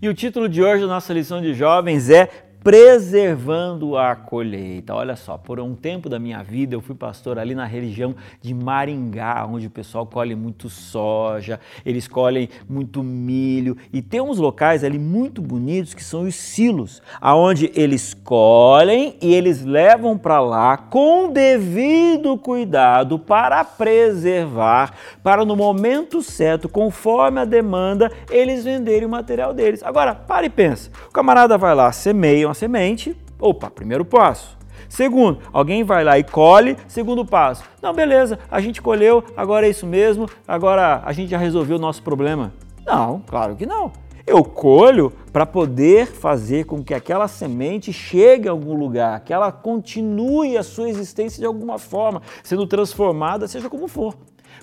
[0.00, 4.94] E o título de hoje da nossa lição de jovens é preservando a colheita.
[4.94, 8.52] Olha só, por um tempo da minha vida eu fui pastor ali na região de
[8.52, 14.84] Maringá, onde o pessoal colhe muito soja, eles colhem muito milho e tem uns locais
[14.84, 20.76] ali muito bonitos que são os silos, aonde eles colhem e eles levam para lá
[20.76, 24.92] com devido cuidado para preservar,
[25.22, 29.82] para no momento certo, conforme a demanda, eles venderem o material deles.
[29.82, 30.90] Agora, para e pensa.
[31.08, 34.58] O camarada vai lá, semeia uma semente, opa, primeiro passo.
[34.88, 37.62] Segundo, alguém vai lá e colhe, segundo passo.
[37.80, 41.80] Não, beleza, a gente colheu, agora é isso mesmo, agora a gente já resolveu o
[41.80, 42.52] nosso problema.
[42.84, 43.92] Não, claro que não.
[44.26, 49.50] Eu colho para poder fazer com que aquela semente chegue a algum lugar, que ela
[49.50, 54.14] continue a sua existência de alguma forma, sendo transformada, seja como for.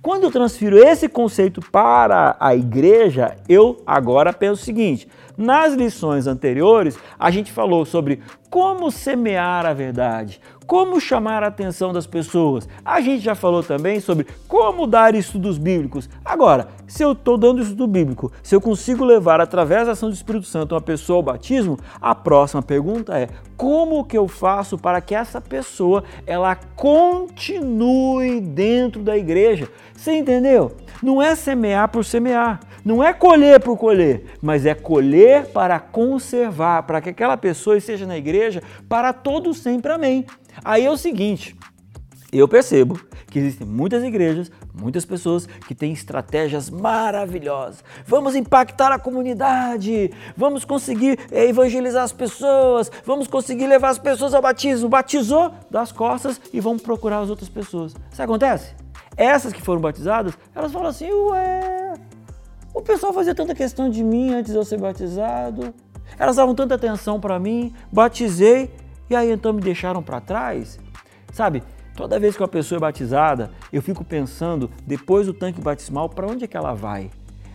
[0.00, 6.26] Quando eu transfiro esse conceito para a igreja, eu agora penso o seguinte: nas lições
[6.26, 12.68] anteriores, a gente falou sobre como semear a verdade, como chamar a atenção das pessoas.
[12.84, 16.08] A gente já falou também sobre como dar estudos bíblicos.
[16.24, 20.14] Agora, se eu estou dando estudo bíblico, se eu consigo levar através da ação do
[20.14, 25.00] Espírito Santo uma pessoa ao batismo, a próxima pergunta é: como que eu faço para
[25.00, 29.68] que essa pessoa ela continue dentro da igreja?
[29.94, 30.72] Você entendeu?
[31.02, 36.82] Não é semear por semear, não é colher por colher, mas é colher para conservar,
[36.82, 39.92] para que aquela pessoa esteja na igreja para todo sempre.
[39.92, 40.26] Amém.
[40.64, 41.56] Aí é o seguinte,
[42.32, 42.98] eu percebo
[43.32, 47.82] que existem muitas igrejas, muitas pessoas que têm estratégias maravilhosas.
[48.06, 54.34] Vamos impactar a comunidade, vamos conseguir eh, evangelizar as pessoas, vamos conseguir levar as pessoas
[54.34, 54.88] ao batismo.
[54.88, 57.92] Batizou, das costas e vamos procurar as outras pessoas.
[57.92, 58.74] Sabe o que acontece?
[59.16, 61.81] Essas que foram batizadas, elas falam assim: ué,
[62.74, 65.74] o pessoal fazia tanta questão de mim antes de eu ser batizado,
[66.18, 68.70] elas davam tanta atenção para mim, batizei
[69.08, 70.78] e aí então me deixaram para trás.
[71.32, 71.62] Sabe,
[71.94, 76.26] toda vez que uma pessoa é batizada, eu fico pensando, depois do tanque batismal, para
[76.26, 77.10] onde é que ela vai?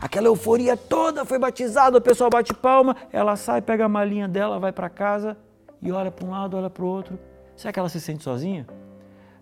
[0.00, 4.58] Aquela euforia toda foi batizada, o pessoal bate palma, ela sai, pega a malinha dela,
[4.58, 5.36] vai para casa
[5.80, 7.18] e olha para um lado, olha para o outro.
[7.54, 8.66] Será que ela se sente sozinha?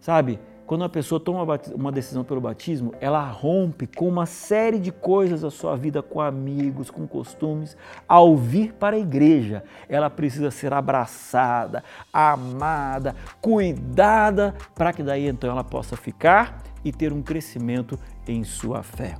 [0.00, 0.38] Sabe?
[0.70, 1.44] Quando uma pessoa toma
[1.74, 6.20] uma decisão pelo batismo, ela rompe com uma série de coisas da sua vida, com
[6.20, 7.76] amigos, com costumes.
[8.06, 11.82] Ao vir para a igreja, ela precisa ser abraçada,
[12.12, 17.98] amada, cuidada, para que daí então ela possa ficar e ter um crescimento
[18.28, 19.18] em sua fé.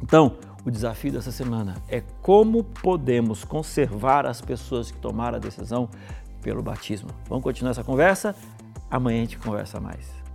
[0.00, 5.88] Então, o desafio dessa semana é como podemos conservar as pessoas que tomaram a decisão
[6.40, 7.10] pelo batismo.
[7.28, 8.36] Vamos continuar essa conversa?
[8.88, 10.25] Amanhã a gente conversa mais.